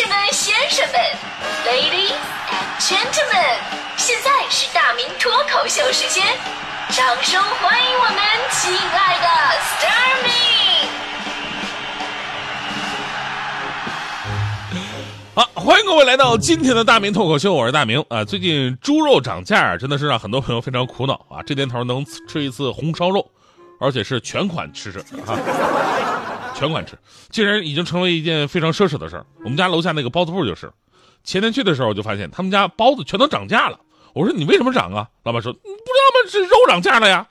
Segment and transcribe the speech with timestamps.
[0.00, 0.94] 士们、先生们
[1.66, 2.14] ，Ladies
[2.48, 3.58] and Gentlemen，
[3.98, 6.24] 现在是大明脱口秀时间，
[6.88, 8.16] 掌声欢迎我们
[8.50, 9.26] 亲爱的
[9.60, 10.30] s t a r m y
[15.34, 18.24] 好，欢迎各位来到今天的大明脱口秀，我是大明啊。
[18.24, 21.42] 最近猪肉涨价，真的是让很多朋友非常苦恼啊。
[21.44, 23.30] 这年头能吃一次红烧肉，
[23.78, 25.36] 而且是全款吃吃啊，
[26.54, 26.98] 全款吃，
[27.30, 29.24] 竟然已经成为一件非常奢侈的事儿。
[29.44, 30.70] 我们家楼下那个包子铺就是，
[31.24, 33.78] 前天去的时候我就发现他们家包子全都涨价了。
[34.12, 35.08] 我说你为什么涨啊？
[35.22, 36.30] 老板说你不知道吗？
[36.30, 37.26] 是肉涨价了呀。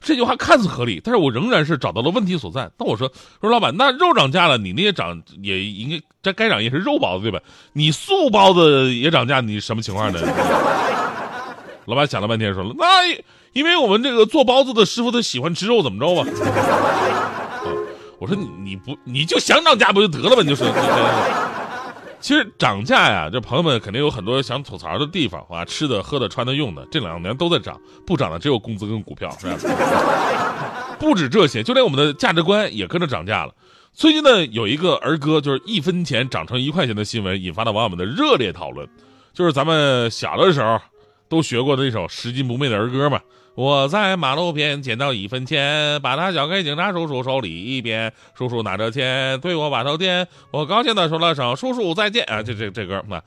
[0.00, 2.68] 这句话看似合理，但是我仍然是找到了问题所在。
[2.76, 7.38] 那我说说老板，那肉涨价了，你那些涨也应该这该涨也是肉包子对吧？
[7.72, 10.18] 你素包子也涨价，你什么情况呢？
[11.86, 12.86] 老板想了半天说了，那
[13.52, 16.26] 因为我们这个做包子的师傅他喜欢吃肉，怎么着吧？
[18.18, 20.42] 我说你你不你就想涨价不就得了吗？
[20.42, 20.66] 你就说。
[22.18, 29.56] 其实涨价呀，这朋友们肯定有很多想吐槽的地方啊，吃的、喝的、穿的、用的，这两年都在涨，不涨的只有工资跟股票，是吧？
[30.98, 33.54] 不止这些，就连我们的价值观也跟着涨价了。
[33.92, 38.88] 最近呢，有一个儿歌，就是一分钱涨成一块钱的新闻，引发了网友们的热烈讨论。
[39.32, 40.80] 就是咱们小的时候
[41.28, 43.20] 都学过的那首拾金不昧的儿歌嘛。
[43.56, 53.18] 我在马路边捡到一分钱，把它交给警察叔叔手里一边，叔叔拿着钱对我把头点，我高兴的说了声“叔叔再见”啊，这这这歌那，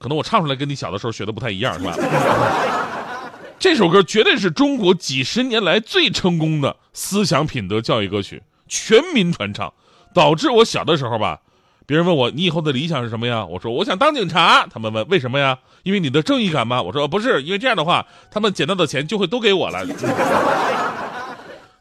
[0.00, 1.94] 可能我唱出来跟你小的时候学的不太一样，是吧？
[3.56, 9.72] 这首歌绝对是中国几十年来最成功的思想品德教育歌曲，全民传唱，
[10.12, 11.40] 导致我小的时候吧，
[11.86, 13.46] 别人问我你以后的理想是什么呀？
[13.46, 14.66] 我说我想当警察。
[14.66, 15.56] 他们问为什么呀？
[15.84, 16.82] 因为你的正义感吗？
[16.82, 19.86] 我说不是，因为这样的话，他们捡到的钱就会都给我了。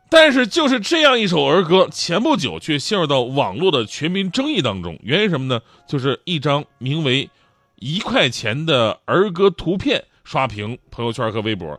[0.07, 4.97] 但是就是这样一首儿歌，前不久却陷入到网络的全民争议当中。
[5.01, 5.59] 原因什么呢？
[5.87, 7.27] 就是一张名为
[7.81, 11.77] “一块钱”的儿歌图片刷屏朋友圈和微博。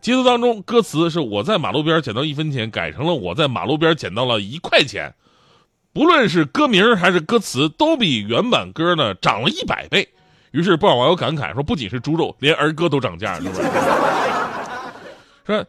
[0.00, 5.14] 截图当中，歌词是我在马路边捡到一分钱，改成了我在马路边捡到了一块钱。
[5.92, 10.08] 不论是歌名还是歌词，都比原版歌呢涨了一百倍。
[10.52, 13.62] 于是不少网友感慨说，不仅是猪肉，连儿歌都涨价，是不是？
[15.46, 15.66] 说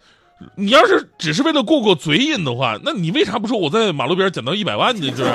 [0.56, 5.02] 你要是只是为了过过嘴瘾的话，那你为啥不说我在马路边捡到一百万呢？
[5.08, 5.34] 是不是？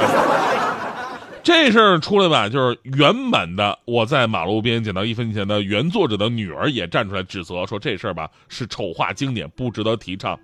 [1.42, 10.38] 这事儿出来吧，就是原版的我在马路边捡到一分钱的原作者的女儿也站出来指责说这事儿吧是丑化经典，不值得提倡。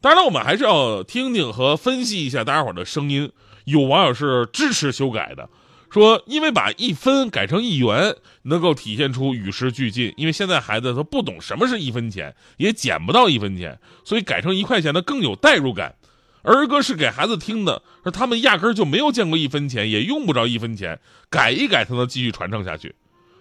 [0.00, 3.32] 当然了，我们还是要听听和分析一下大家伙的声音。
[3.68, 5.48] 有网友是支持修改的，
[5.90, 10.12] 说因为把一分改成一元，能够体现出与时俱进。
[10.16, 15.94] 因为现在孩子他不懂什么是一分钱，也捡不到一分钱，所以改成一块钱呢更有代入感。
[16.42, 20.98] 儿歌是给孩子听的，说他们压根儿就没有见过一分钱，也用不着一分钱，
[21.28, 22.94] 改一改才能继续传承下去。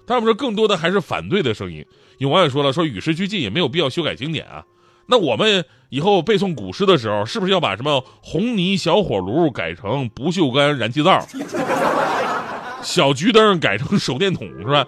[0.06, 1.86] 他们说更多的还是反对的声音。
[2.18, 4.66] 有网友说了，说与时俱进也没有必要修改经典啊。
[5.10, 11.26] 那我们以后背诵古诗的时候，是不是要把什么红泥小火炉改成不锈钢燃气灶，
[12.84, 14.86] 小桔灯改成手电筒，是吧？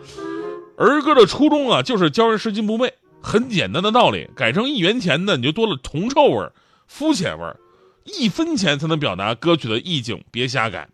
[0.78, 2.92] 儿歌的初衷啊，就是教人拾金不昧，
[3.22, 4.30] 很简单的道理。
[4.36, 6.52] 改成一元钱呢，你就多了铜臭味儿、
[6.86, 7.58] 肤浅味儿，
[8.04, 10.88] 一分钱才能表达歌曲的意境，别瞎改。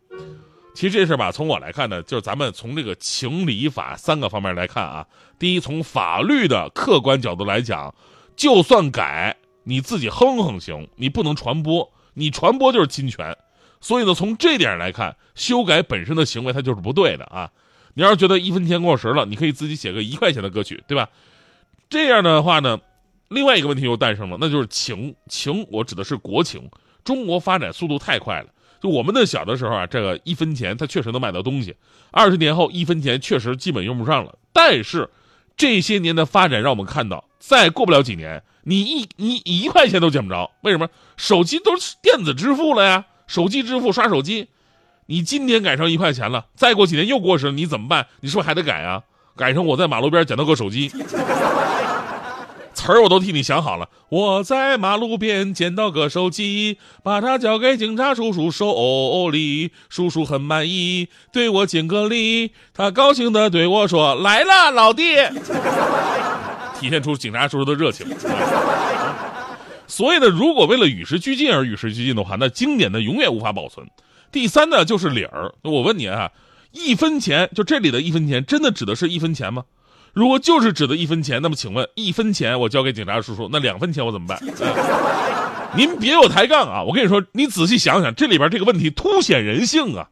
[0.75, 5.07] 其实这事吧，从我来看呢，就是咱们从这个情理法三个方面来看啊。
[5.39, 7.91] 第一，从法律的客观角度来讲。
[8.35, 13.35] 就算改，你自己哼哼行，你不能传播，你传播就是侵权。
[13.81, 17.51] 所以呢，从这点来看，修改本身的行为它就是不对的啊。
[17.93, 21.09] 你要是觉得一分钱过时了，你可以自己写个一块钱的歌曲，对吧？
[21.87, 22.79] 这样的话呢，
[23.29, 26.69] 另外一个问题又诞生了，那就是情情，我指的是国情。
[27.03, 28.47] 中国发展速度太快了，
[28.81, 31.75] 就我们的小的时候啊，这个一分钱它确实能买到东西，
[32.11, 34.35] 二十年后一分钱确实基本用不上了。
[34.51, 35.07] 但是
[35.57, 37.25] 这些年的发展让我们看到。
[37.39, 40.87] 再过不了几年，你一你一块钱都捡不着，为什么？
[41.15, 44.47] 手机都是电子支付了呀，手机支付刷手机，
[45.05, 48.07] 你今天改成一块钱了，再过几年又过时了，你怎么办？
[48.21, 49.03] 你是不是还得改啊？
[49.35, 50.89] 改成我在马路边捡到个手机，
[52.85, 53.89] 词儿我都替你想好了。
[54.09, 65.15] 我在马路边捡到个手机，把它交给警察叔叔手里，叔叔很满意，对我敬个礼，他高兴的对我说：“来了，老弟。
[66.79, 68.05] ”体现出警察叔叔的热情。
[69.87, 73.87] 所以呢，如果为了与时俱进而与时俱进的话，那经典呢永远无法保存。
[74.31, 75.51] 第三呢，就是理儿。
[75.63, 76.31] 我问你啊，
[76.71, 79.63] 一分钱就这里的一分钱，真的指的是一分钱吗？
[80.15, 84.41] 如果就是指的一分钱，那么请问一分钱我交给警察叔叔，那两分钱我怎么办？
[85.75, 86.81] 您别有抬杠啊！
[86.83, 90.07] 我跟你说，你仔细想想，这里边这个问题凸显人性啊。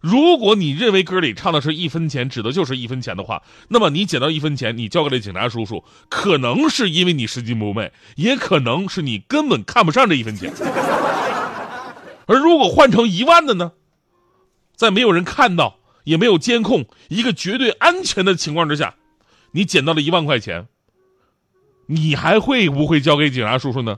[0.00, 10.50] 如果你认为歌里唱的是一分钱，指的就是一分钱的话，那么你捡到一分钱，你交给了警察叔叔，可能是因为你拾金不昧，也可能是你根本看不上这一分钱。
[12.26, 13.72] 而如果换成一万的呢？
[14.74, 18.94] 在没有人看到，也没有监控，一个绝对安全的情况之下，
[19.56, 20.66] 你捡到了一万块钱，
[21.86, 23.96] 你还会不会交给警察叔叔呢？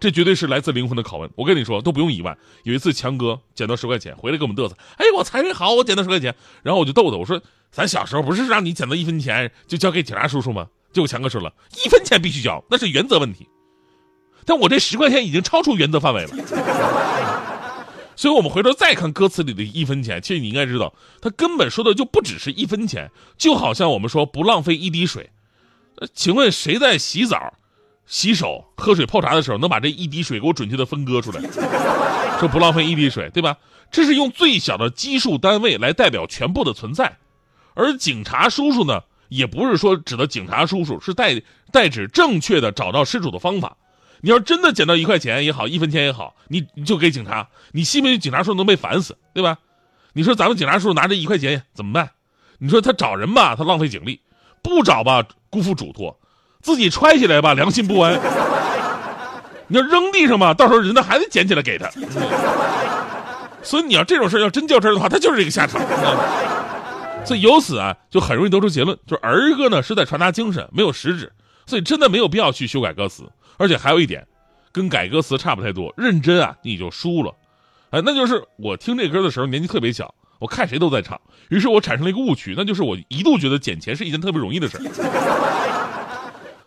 [0.00, 1.30] 这绝对是来自灵魂的拷问。
[1.36, 2.36] 我跟你说，都不用一万。
[2.64, 6.34] 有一次，强哥捡到十块钱回来给我们嘚瑟，哎，我财运好，我捡到十块钱。
[6.64, 10.66] 然后我就逗他，我说，咱小时候不是让你捡到一分钱就交给警察叔叔吗？
[10.92, 11.54] 结果强哥说了
[11.84, 13.48] 一分钱必须交，那是原则问题。
[14.44, 17.35] 但我这十块钱已经超出原则范围了。
[18.16, 25.30] 所以我们回头再看歌词里的一分钱，其实你应该知道，他根本说的就不只是一分钱，就好像我们说不浪费一滴水。
[25.98, 27.54] 呃，请问谁在洗澡？
[28.06, 31.40] 洗手、喝水、泡茶的时候，能把这一滴水给我准确的分割出来，
[32.38, 33.56] 说不浪费一滴水，对吧？
[33.90, 37.16] 这是用最小的基数单位来代表全部的存在。
[37.74, 41.42] 而警察叔叔呢，也不是说指的警察叔叔，是代
[41.72, 43.76] 代指正确的找到失主的方法。
[44.20, 49.58] 你要真的捡到一块钱也好，一分钱也好，你你就给警察，你信不信警察叔叔能被烦死，对吧？
[50.12, 52.10] 你说咱们警察叔叔拿着一块钱怎么办？
[52.58, 54.18] 你说他找人吧，他浪费警力；
[54.62, 56.18] 不找吧，辜负嘱托。
[56.62, 58.18] 自己揣起来吧，良心不安。
[59.68, 61.90] 你要扔地上吧，到时候人家还得捡起来给他。
[63.62, 65.80] 所以你要这种事要真较真的话，他就是这个下场。
[67.24, 71.30] 所以由此啊，就很容易得出结论，就是儿歌呢是在传达精神，没有实质。
[71.66, 73.24] 所以真的没有必要去修改歌词。
[73.56, 74.26] 而且还有一点，
[74.72, 77.34] 跟改歌词差不太多，认真啊你就输了。
[77.90, 84.82] 哎，那就是我听这歌的时候年纪特别小，我看谁都在唱，于是我产生了一个误区，那就是我一度觉得捡钱是一件特别容易的事儿。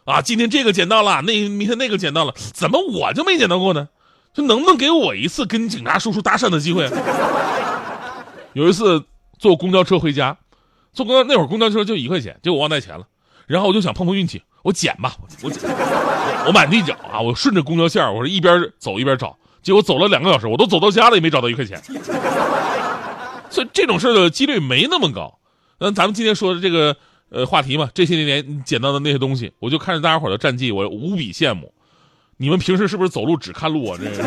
[0.06, 3.90] 啊，今天这个捡到了，那明天那个捡到了，怎么我就没捡到过呢？
[4.34, 6.90] 就能不能给我一次跟警察叔叔搭讪的机会？
[8.54, 9.04] 有一次
[9.38, 10.38] 坐公交车回家，
[10.94, 13.06] 坐公交那会儿公交车就一块钱，结果忘带钱了，
[13.50, 15.69] 然后我就想碰碰运气，我捡吧，我捡，
[16.46, 21.81] 我满地找啊，我顺着公交线我说一边走一边找，结果走了两个小时，我都走到家了也没找到一块钱，
[23.50, 25.40] 所以这种事的几率没那么高。
[25.80, 26.96] 那咱们今天说的这个。
[27.31, 31.72] 呃，话题嘛，这些年捡到的那些东西，我就看着大家伙的战绩，我无比羡慕。
[32.38, 33.95] 你们平时是不是走路只看路啊？
[34.02, 34.24] 这个。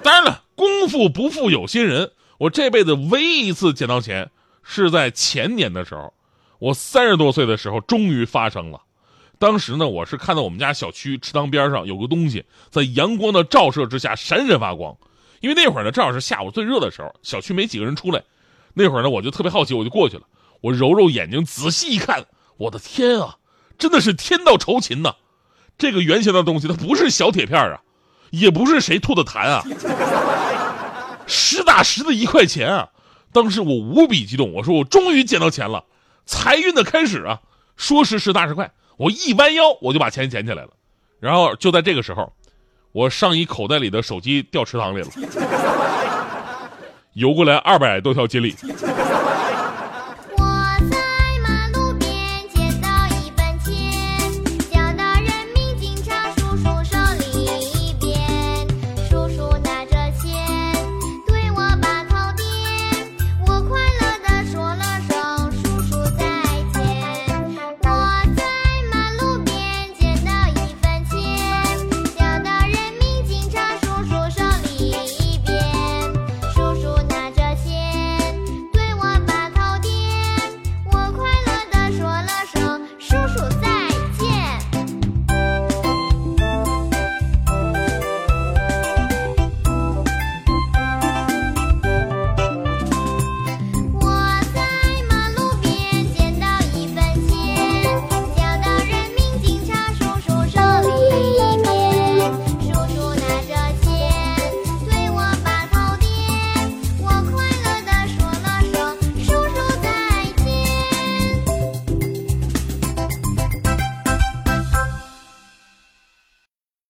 [0.00, 4.30] 当然了，功夫不负有心人，我这辈子唯一一次捡到钱，
[4.62, 6.14] 是在前年的时候，
[6.58, 8.80] 我三十多岁的时候，终于发生了。
[9.38, 14.96] 当时呢，我是看到我们家小区池塘边上有个东西，在阳光的照射之下闪闪发光。
[15.40, 18.22] 因为那会儿呢，正好是下午最热的时候，小区没几个人出来。
[18.72, 20.22] 那会儿呢，我就特别好奇，我就过去了。
[20.62, 22.24] 我揉揉眼睛，仔细一看，
[22.56, 23.36] 我的天啊，
[23.78, 25.14] 真的是天道酬勤呐！
[25.76, 27.82] 这个圆形的东西，它不是小铁片啊，
[28.30, 29.62] 也不是谁吐的痰啊，
[31.26, 32.88] 实打实的一块钱啊！
[33.32, 35.84] 当时我无比激动，我说我终于捡到钱了，
[36.26, 37.40] 财运的开始啊！
[37.76, 40.70] 说时迟，那时快，我一弯腰，我就把钱捡起来了。
[41.20, 42.32] 然后就在这个时候，
[42.92, 45.08] 我上衣口袋里的手机掉池塘里了，
[47.14, 48.54] 游过来二百多条锦鲤。